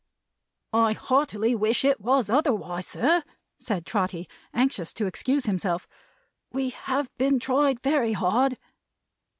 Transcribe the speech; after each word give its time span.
"I 0.73 0.93
heartily 0.93 1.53
wish 1.53 1.85
it 1.85 2.01
was 2.01 2.27
otherwise, 2.27 2.87
sir," 2.87 3.21
said 3.59 3.85
Trotty, 3.85 4.27
anxious 4.51 4.95
to 4.95 5.05
excuse 5.05 5.45
himself. 5.45 5.87
"We 6.51 6.71
have 6.71 7.15
been 7.19 7.37
tried 7.39 7.83
very 7.83 8.13
hard." 8.13 8.57